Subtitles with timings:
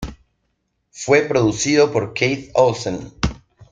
[0.89, 3.11] Fue producido por Keith Olsen.